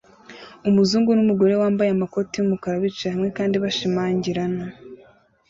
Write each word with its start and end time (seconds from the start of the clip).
Umuzungu 0.69 1.09
numugore 1.13 1.53
wambaye 1.61 1.89
amakoti 1.93 2.33
yumukara 2.37 2.83
bicaye 2.83 3.11
hamwe 3.15 3.29
kandi 3.37 3.55
bishimangirana 3.63 4.63